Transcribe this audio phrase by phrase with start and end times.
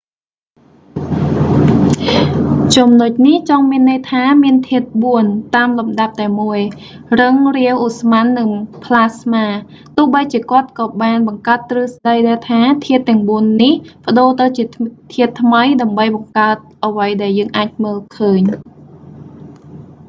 [2.75, 6.59] ចំណុចនេះចង់មានន័យថា មានធាតុបួន តាមលំដាប់តែមួយ៖
[7.21, 8.49] រឹង រាវ ឧស្ម័ន និង
[8.83, 9.45] ផ្លាស្មា
[9.97, 13.73] ទោះបីជាគាត់ក៏បានបង្កើតទ្រឹស្តីដែរថា ធាតុទាំងបួននេះ
[14.05, 14.65] ប្តូរទៅជា
[15.15, 18.41] ធាតុថ្មី ដើម្បីបង្កើតអ្វីដែលយើងអាចមើលឃើញ។